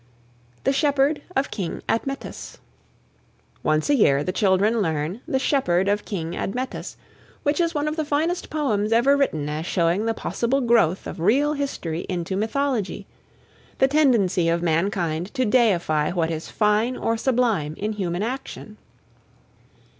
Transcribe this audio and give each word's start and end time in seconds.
THE 0.63 0.73
SHEPHERD 0.73 1.21
OF 1.35 1.51
KING 1.51 1.83
ADMETUS. 1.87 2.57
Once 3.61 3.87
a 3.87 3.93
year 3.93 4.23
the 4.23 4.31
children 4.31 4.81
learn 4.81 5.21
"The 5.27 5.37
Shepherd 5.37 5.87
of 5.87 6.05
King 6.05 6.35
Admetus," 6.35 6.97
which 7.43 7.61
is 7.61 7.75
one 7.75 7.87
of 7.87 7.97
the 7.97 8.03
finest 8.03 8.49
poems 8.49 8.91
ever 8.91 9.15
written 9.15 9.47
as 9.47 9.67
showing 9.67 10.07
the 10.07 10.15
possible 10.15 10.59
growth 10.59 11.05
of 11.05 11.19
real 11.19 11.53
history 11.53 12.07
into 12.09 12.35
mythology, 12.35 13.05
the 13.77 13.87
tendency 13.87 14.49
of 14.49 14.63
mankind 14.63 15.31
to 15.35 15.45
deify 15.45 16.09
what 16.09 16.31
is 16.31 16.49
fine 16.49 16.97
or 16.97 17.15
sublime 17.15 17.75
in 17.77 17.91
human 17.93 18.23
action. 18.23 18.77